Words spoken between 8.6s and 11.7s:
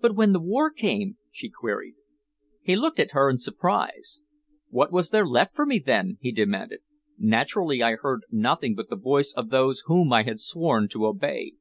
but the voice of those whom I had sworn to obey.